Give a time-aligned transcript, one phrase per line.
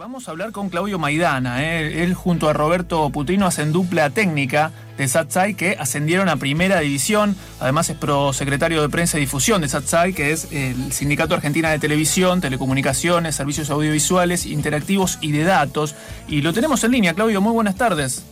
[0.00, 1.62] vamos a hablar con Claudio Maidana.
[1.62, 2.02] ¿eh?
[2.02, 7.36] Él junto a Roberto Putino hacen dupla técnica de Satsai que ascendieron a primera división.
[7.60, 11.78] Además es prosecretario de prensa y difusión de Satsai, que es el Sindicato Argentina de
[11.78, 15.94] Televisión, Telecomunicaciones, Servicios Audiovisuales, Interactivos y de Datos.
[16.26, 17.12] Y lo tenemos en línea.
[17.12, 18.24] Claudio, muy buenas tardes.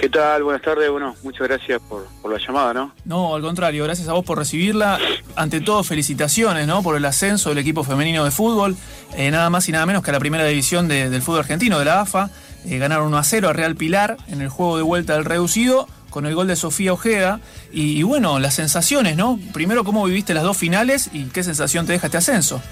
[0.00, 0.44] ¿Qué tal?
[0.44, 0.90] Buenas tardes.
[0.90, 2.94] Bueno, muchas gracias por, la llamada, ¿no?
[3.04, 4.98] No, al contrario, gracias a vos por recibirla.
[5.36, 6.82] Ante todo, felicitaciones, ¿no?
[6.82, 8.76] Por el ascenso del equipo femenino de fútbol.
[9.14, 11.84] Eh, nada más y nada menos que a la primera división del fútbol argentino, de
[11.84, 12.30] la AFA.
[12.64, 15.86] Eh, ganaron 1 a 0 a Real Pilar en el juego de vuelta del reducido
[16.08, 17.40] con el gol de Sofía Ojeda.
[17.70, 19.38] Y, bueno, las sensaciones, ¿no?
[19.52, 22.62] Primero, ¿cómo viviste las dos finales y qué sensación te deja este ascenso?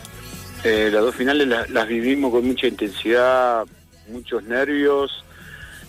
[0.65, 3.67] Eh, las dos finales las vivimos con mucha intensidad,
[4.09, 5.27] muchos nervios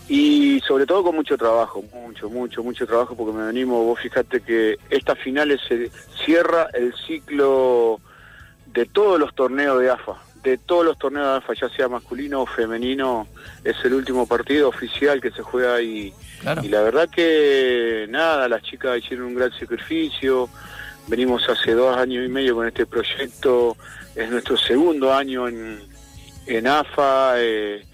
[0.09, 4.41] y sobre todo con mucho trabajo, mucho, mucho, mucho trabajo, porque me venimos, vos fíjate
[4.41, 5.91] que estas finales se
[6.25, 8.01] cierra el ciclo
[8.65, 12.41] de todos los torneos de AFA, de todos los torneos de AFA, ya sea masculino
[12.41, 13.27] o femenino,
[13.63, 16.11] es el último partido oficial que se juega y,
[16.63, 20.49] y la verdad que nada, las chicas hicieron un gran sacrificio,
[21.07, 23.77] venimos hace dos años y medio con este proyecto,
[24.15, 25.79] es nuestro segundo año en,
[26.47, 27.85] en AFA, eh,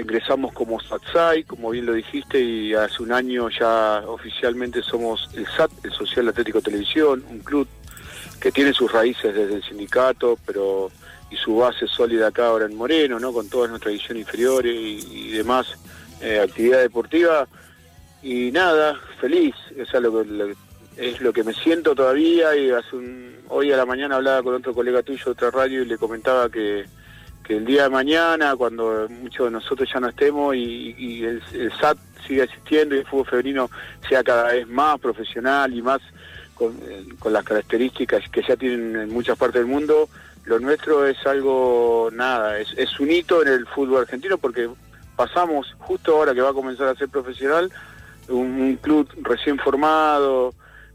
[0.00, 5.46] ingresamos como SATSAI, como bien lo dijiste, y hace un año ya oficialmente somos el
[5.46, 7.68] SAT, el Social Atlético Televisión, un club
[8.40, 10.90] que tiene sus raíces desde el sindicato, pero
[11.30, 13.32] y su base sólida acá ahora en Moreno, ¿no?
[13.32, 15.66] Con todas nuestras ediciones inferiores y, demás
[16.20, 17.48] eh, actividad deportiva.
[18.22, 20.24] Y nada, feliz, o lo,
[20.96, 24.54] es lo que me siento todavía y hace un, hoy a la mañana hablaba con
[24.54, 26.84] otro colega tuyo de otra radio y le comentaba que
[27.44, 31.42] que el día de mañana, cuando muchos de nosotros ya no estemos y, el,
[31.78, 33.70] SAT siga existiendo y el fútbol femenino
[34.08, 36.00] sea cada vez más profesional y más
[36.54, 36.74] con,
[37.30, 40.08] las características que ya tienen en muchas partes del mundo,
[40.44, 44.70] lo nuestro es algo, nada, es, es un hito en el fútbol argentino porque
[45.14, 47.70] pasamos justo ahora que va a comenzar a ser profesional,
[48.28, 50.54] un club recién formado,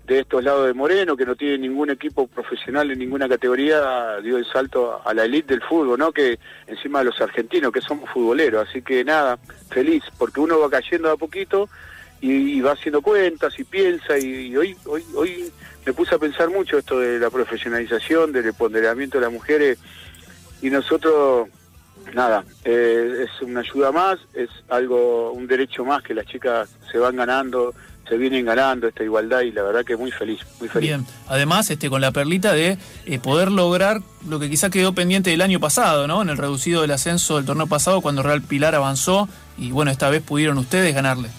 [0.09, 4.37] de estos lados de Moreno, que no tiene ningún equipo profesional en ninguna categoría, dio
[4.37, 6.11] el salto a la elite del fútbol, ¿no?
[6.11, 8.67] Que encima de los argentinos, que somos futboleros.
[8.67, 9.37] Así que nada,
[9.70, 11.70] feliz, porque uno va cayendo a poquito
[12.21, 15.52] y, va haciendo cuentas y piensa, y, hoy, hoy, hoy
[15.86, 19.77] me puse a pensar mucho esto de la profesionalización, del empoderamiento de las mujeres,
[20.59, 21.49] y nosotros
[22.15, 26.97] nada, eh, es una ayuda más, es algo, un derecho más que las chicas se
[26.97, 27.76] van ganando
[28.09, 30.89] se vienen ganando esta igualdad y la verdad que muy feliz, muy feliz.
[30.89, 35.30] Bien, además este con la perlita de eh, poder lograr lo que quizá quedó pendiente
[35.30, 36.21] del año pasado, ¿no?
[36.21, 40.09] En el reducido del ascenso del torneo pasado cuando Real Pilar avanzó y bueno, esta
[40.09, 41.30] vez pudieron ustedes ganarle.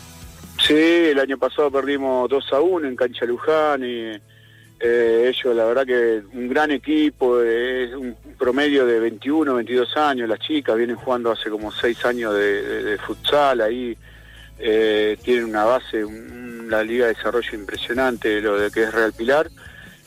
[0.66, 4.12] Sí, el año pasado perdimos 2 a 1 en Cancha Luján y
[4.82, 10.28] eh, ellos la verdad que un gran equipo, es un promedio de 21, 22 años,
[10.28, 13.96] las chicas vienen jugando hace como 6 años de, futsal ahí,
[14.58, 16.04] eh, tienen una base,
[16.70, 19.50] la Liga de Desarrollo impresionante, lo de que es Real Pilar.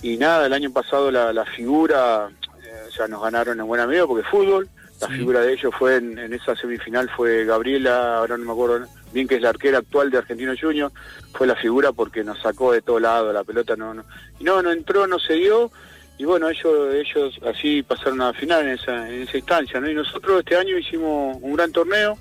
[0.02, 2.30] Y nada, el año pasado la, figura,
[2.64, 4.68] eh, ya nos ganaron en buena medida porque fútbol.
[5.02, 9.28] La figura de ellos fue en, esa semifinal fue Gabriela, ahora no me acuerdo bien
[9.28, 10.92] que es la arquera actual de Argentino Junior,
[11.34, 14.06] fue la figura porque nos sacó de todo lado, la pelota no, no,
[14.40, 15.72] no, no entró, no se dio,
[16.18, 19.90] y bueno, ellos, ellos así pasaron a la final en esa, en esa instancia, ¿no?
[19.90, 22.18] Y nosotros este año hicimos un gran torneo,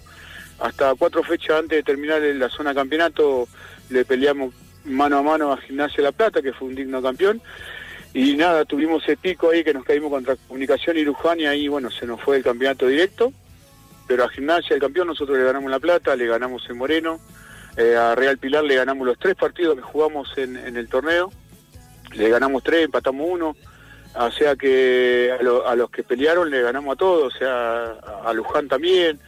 [0.58, 3.48] hasta cuatro fechas antes de terminar en la zona campeonato
[3.90, 4.54] le peleamos
[4.84, 7.40] mano a mano a Gimnasia La Plata, que fue un digno campeón.
[8.14, 11.68] Y nada, tuvimos ese pico ahí que nos caímos contra Comunicación y Luján y ahí,
[11.68, 13.32] bueno, se nos fue el campeonato directo.
[14.06, 17.20] Pero a Gimnasia, el campeón, nosotros le ganamos La Plata, le ganamos en Moreno.
[17.76, 21.32] Eh, a Real Pilar le ganamos los tres partidos que jugamos en, el torneo.
[22.14, 23.56] Le ganamos tres, empatamos uno.
[24.14, 27.92] O sea que a, a los que pelearon le ganamos a todos, o sea,
[28.24, 29.18] a Luján también.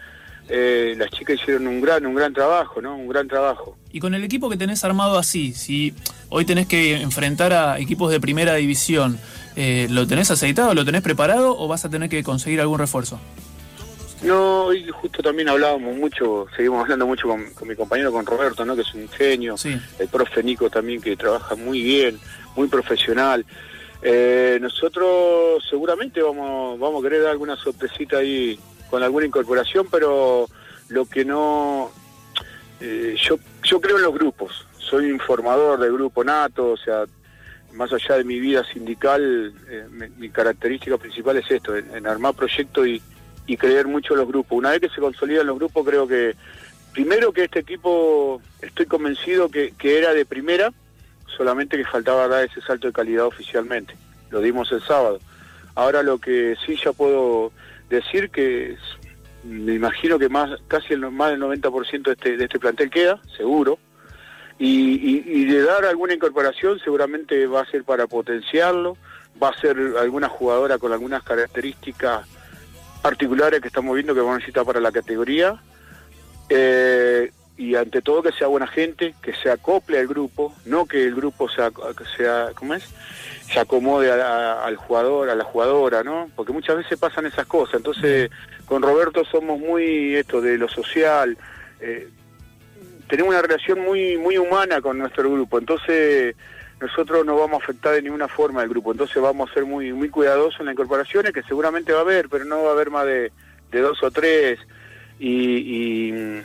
[0.49, 2.97] Eh, las chicas hicieron un gran, un gran trabajo, ¿no?
[2.97, 3.79] Un gran trabajo.
[3.95, 5.95] Y con el equipo que tenés armado así, si
[6.29, 9.21] hoy tenés que enfrentar a equipos de primera división,
[9.55, 13.21] eh, ¿lo tenés aceitado, lo tenés preparado o vas a tener que conseguir algún refuerzo?
[14.25, 18.75] No, hoy justo también hablábamos mucho, seguimos hablando mucho con, mi compañero, con Roberto, ¿no?
[18.75, 19.55] Que es un genio,
[20.01, 22.19] el profe Nico también que trabaja muy bien,
[22.57, 23.47] muy profesional.
[24.03, 28.59] Eh, nosotros seguramente vamos, vamos a querer dar alguna sorpresita ahí
[28.91, 30.49] con alguna incorporación, pero
[30.89, 31.93] lo que no...
[32.87, 37.05] Eh, yo, yo creo en los grupos, soy informador del grupo NATO, o sea,
[37.73, 39.87] más allá de mi vida sindical, eh,
[40.19, 43.01] mi, característica principal es esto, en, armar proyectos y,
[43.47, 44.59] y, creer mucho en los grupos.
[44.59, 46.37] Una vez que se consolidan los grupos, creo que,
[46.93, 50.71] primero que este equipo, estoy convencido que, que era de primera,
[51.39, 53.97] solamente que faltaba dar ese salto de calidad oficialmente.
[54.29, 55.21] Lo dimos el sábado.
[55.75, 57.51] Ahora lo que sí ya puedo
[57.89, 58.77] decir que
[59.45, 63.21] me imagino que más casi el, más del 90% de este, de este plantel queda,
[63.37, 63.79] seguro.
[64.59, 68.97] Y, de dar alguna incorporación seguramente va a ser para potenciarlo,
[69.43, 72.27] va a ser alguna jugadora con algunas características
[73.03, 75.61] particulares que estamos viendo que vamos a necesitar para la categoría.
[76.49, 81.05] Eh, y ante todo que sea buena gente, que se acople al grupo, no que
[81.05, 81.71] el grupo sea,
[82.17, 82.85] sea ¿cómo es?
[83.53, 86.31] se acomode al jugador, a la jugadora, ¿no?
[86.35, 87.77] Porque muchas veces pasan esas cosas.
[87.77, 88.31] Entonces,
[88.65, 91.37] con Roberto somos muy esto de lo social,
[91.81, 92.09] eh,
[93.07, 95.59] tenemos una relación muy muy humana con nuestro grupo.
[95.59, 96.35] Entonces,
[96.81, 98.91] nosotros no vamos a afectar de ninguna forma al grupo.
[98.91, 102.29] Entonces, vamos a ser muy muy cuidadosos en las incorporaciones, que seguramente va a haber,
[102.29, 103.31] pero no va a haber más de,
[103.71, 104.59] dos o tres.
[105.21, 106.43] y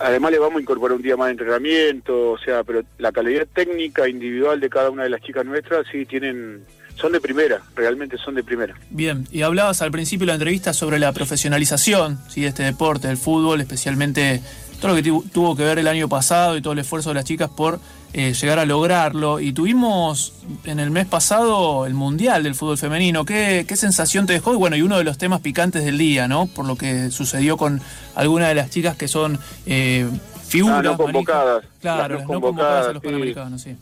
[0.00, 3.46] Además le vamos a incorporar un día más de entrenamiento, o sea, pero la calidad
[3.52, 6.64] técnica individual de cada una de las chicas nuestras sí tienen,
[6.94, 8.74] son de primera, realmente son de primera.
[8.90, 12.42] Bien, y hablabas al principio de la entrevista sobre la profesionalización ¿sí?
[12.42, 14.40] de este deporte, del fútbol, especialmente
[14.80, 17.24] todo lo que tuvo que ver el año pasado y todo el esfuerzo de las
[17.24, 17.80] chicas por
[18.12, 19.40] eh, llegar a lograrlo.
[19.40, 20.34] Y tuvimos
[20.64, 23.24] en el mes pasado el Mundial del Fútbol Femenino.
[23.24, 24.54] ¿Qué, ¿Qué, sensación te dejó?
[24.54, 26.46] Y bueno, y uno de los temas picantes del día, ¿no?
[26.46, 27.80] Por lo que sucedió con
[28.14, 30.08] algunas de las chicas que son eh,
[30.46, 30.78] figuras.
[30.78, 31.64] Ah, no convocadas.
[31.80, 33.76] Claro, no convocadas, a los Panamericanos, sí.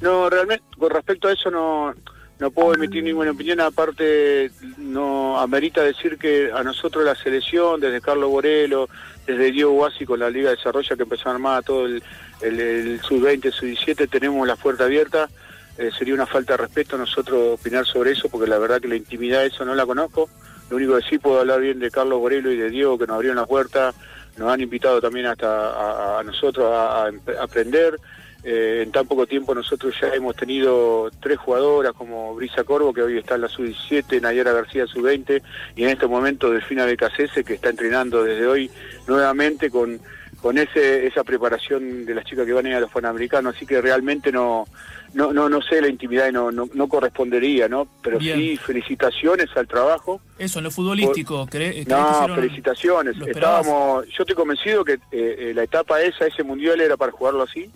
[0.00, 1.94] No, realmente, con respecto a eso no
[2.38, 8.00] no puedo emitir ninguna opinión, aparte no amerita decir que a nosotros la selección, desde
[8.00, 8.88] Carlos Borelo,
[9.26, 12.02] desde Diego Guasi con la Liga de Desarrollo que empezó a armar todo el,
[12.40, 15.28] el, sub-20, sub-17, tenemos la puerta abierta.
[15.76, 18.96] Eh, sería una falta de respeto nosotros opinar sobre eso, porque la verdad que la
[18.96, 20.28] intimidad de eso no la conozco.
[20.70, 23.14] Lo único que sí puedo hablar bien de Carlos Borelo y de Diego, que nos
[23.14, 23.94] abrieron la puerta,
[24.36, 27.98] nos han invitado también hasta a, nosotros a aprender.
[28.44, 33.02] Eh, en tan poco tiempo nosotros ya hemos tenido tres jugadoras como Brisa Corvo, que
[33.02, 35.42] hoy está en la sub-17, Nayara García sub-20,
[35.74, 38.70] y en este momento Delfina Becasese, que está entrenando desde hoy
[39.08, 40.00] nuevamente con,
[40.40, 43.66] con ese, esa preparación de las chicas que van a ir a los Panamericanos, así
[43.66, 44.66] que realmente no,
[45.14, 47.88] no, no, no sé la intimidad y no, no, correspondería, ¿no?
[48.02, 50.20] Pero sí, felicitaciones al trabajo.
[50.38, 51.48] Eso, en lo futbolístico,
[51.88, 53.16] No, felicitaciones.
[53.26, 57.42] Estábamos, yo estoy convencido que eh, eh, la etapa esa, ese mundial era para jugarlo
[57.42, 57.68] así.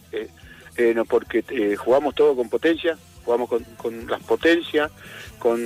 [0.76, 4.90] Eh, no, porque eh, jugamos todo con potencia, jugamos con, con las potencias,
[5.38, 5.60] con...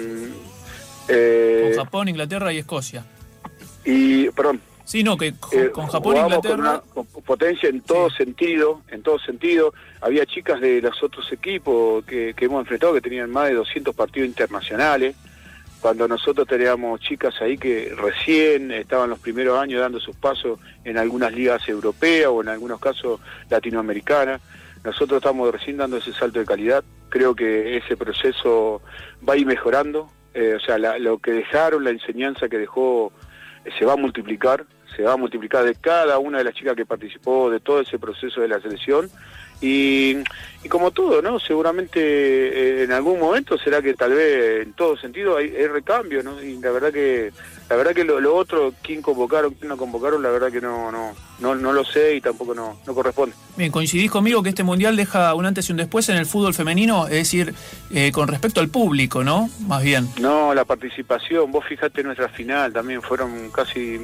[1.09, 3.05] Eh, con Japón, Inglaterra y Escocia.
[3.85, 4.61] Y, perdón.
[4.85, 5.35] Sí, no, que
[5.73, 6.83] con Japón, Inglaterra...
[6.93, 9.75] Con, potencia en todo sentido, en todo sentido.
[10.01, 13.95] Había chicas de los otros equipos que, que hemos enfrentado que tenían más de 200
[13.95, 15.17] partidos internacionales
[15.81, 20.99] cuando nosotros teníamos chicas ahí que recién estaban los primeros años dando sus pasos en
[20.99, 24.41] algunas ligas europeas o en algunos casos latinoamericanas.
[24.87, 26.85] Nosotros estamos recién dando ese salto de calidad.
[27.09, 28.81] Creo que ese proceso
[29.29, 30.09] va a ir mejorando.
[30.33, 33.13] Eh, o sea, lo que dejaron, la enseñanza que dejó,
[33.65, 34.65] eh, se va a multiplicar.
[34.95, 37.99] Se va a multiplicar de cada una de las chicas que participó de todo ese
[37.99, 39.11] proceso de la selección.
[39.61, 40.19] Y,
[40.69, 41.41] como todo, ¿no?
[41.41, 46.23] Seguramente eh, en algún momento será que tal vez en todo sentido hay, hay recambio,
[46.23, 46.41] ¿no?
[46.41, 47.33] Y la verdad que
[47.69, 51.15] la verdad que lo, otro, quién convocaron, quién no convocaron, la verdad que no, no,
[51.39, 53.35] no, no lo sé y tampoco no, no corresponde.
[53.57, 56.55] Bien, coincidís conmigo que este mundial deja un antes y un después en el fútbol
[56.55, 57.55] femenino, es decir,
[57.91, 59.51] eh, con respecto al público, ¿no?
[59.67, 60.09] Más bien.
[60.21, 64.01] No, la participación, vos fijate nuestra final, también fueron casi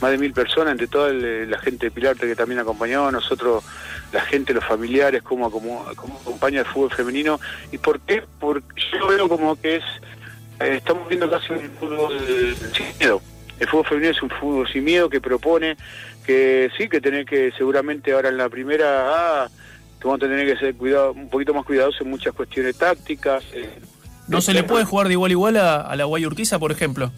[0.00, 3.62] más de mil personas, entre toda la gente de Pilarte que también acompañó, nosotros,
[4.12, 7.38] la gente, los familiares, cómo, cómo, cómo acompaña el fútbol femenino.
[7.70, 8.24] ¿Y por qué?
[8.40, 9.84] Porque yo veo como que es
[10.60, 12.18] eh, estamos viendo casi un fútbol
[12.76, 13.20] sin miedo.
[13.62, 15.76] El fútbol femenino es un fútbol sin miedo que propone
[16.26, 19.48] que sí, que tener que seguramente ahora en la primera ah,
[20.02, 23.44] vamos a tener que ser cuidado, un poquito más cuidadosos en muchas cuestiones tácticas.
[23.54, 23.78] Eh,
[24.26, 27.12] ¿No se le puede jugar de igual a igual a, la Guayurquiza, por ejemplo?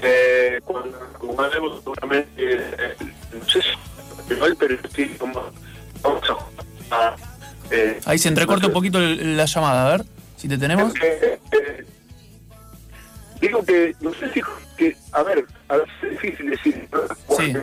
[0.00, 2.94] Eh, cuando jugaremos seguramente, eh,
[3.32, 5.42] no sé si igual, pero sí, como,
[6.02, 7.16] vamos a jugar.
[8.04, 10.06] Ahí se entrecorta un poquito la llamada, a ver.
[10.36, 10.92] Si te tenemos.
[13.48, 14.42] Digo que, no sé si.
[14.76, 16.88] Que, a ver, a ver, es difícil decir.
[17.36, 17.54] Sí.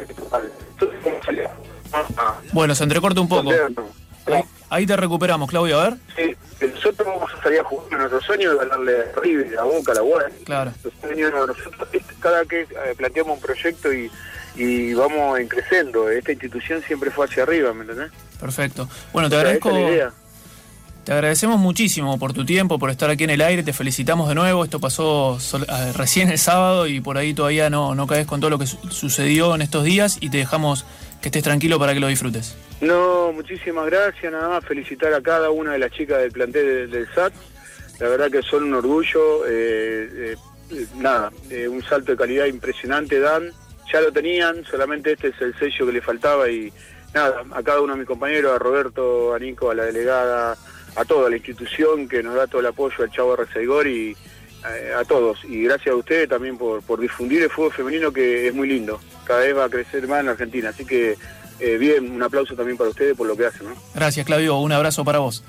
[2.51, 3.51] Bueno, se entrecorta un poco.
[4.69, 5.97] Ahí, te recuperamos, Claudio, a ver.
[6.15, 6.35] Sí,
[6.73, 9.91] nosotros vamos a salir a jugar en nuestro sueño de ganarle a River, a Boca,
[9.91, 10.33] a la UAS.
[10.43, 10.71] Claro.
[10.81, 11.87] nosotros
[12.19, 14.09] cada que eh, planteamos un proyecto y,
[14.55, 18.11] y vamos creciendo, esta institución siempre fue hacia arriba, ¿me entendés?
[18.39, 18.89] Perfecto.
[19.13, 19.69] Bueno, te agradezco.
[21.05, 24.33] Te agradecemos muchísimo por tu tiempo, por estar aquí en el aire, te felicitamos de
[24.33, 25.37] nuevo, esto pasó
[25.95, 29.53] recién el sábado y por ahí todavía no, no caes con todo lo que sucedió
[29.53, 30.83] en estos días y te dejamos
[31.21, 32.57] que estés tranquilo para que lo disfrutes.
[32.81, 37.07] No, muchísimas gracias, nada más felicitar a cada una de las chicas del plantel del,
[37.13, 37.33] SAT,
[37.99, 40.35] la verdad que son un orgullo, eh,
[40.71, 43.51] eh, nada, eh, un salto de calidad impresionante dan
[43.93, 46.73] ya lo tenían, solamente este es el sello que le faltaba y
[47.13, 50.57] nada, a cada uno de mis compañeros, a Roberto, a Nico, a la delegada,
[50.95, 54.93] a toda la institución que nos da todo el apoyo, al Chavo Rezaigor y eh,
[54.97, 55.43] a todos.
[55.45, 58.99] Y gracias a ustedes también por, por difundir el fútbol femenino que es muy lindo.
[59.25, 60.69] Cada vez va a crecer más en Argentina.
[60.69, 61.17] Así que
[61.59, 63.67] eh, bien, un aplauso también para ustedes por lo que hacen.
[63.67, 63.75] ¿no?
[63.93, 64.57] Gracias, Claudio.
[64.57, 65.43] Un abrazo para vos.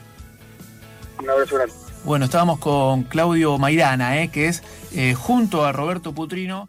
[1.19, 1.75] Un abrazo grande.
[2.05, 4.31] Bueno, estábamos con Claudio Maidana, ¿eh?
[4.31, 4.63] que es
[5.17, 6.69] junto a Roberto Putrino.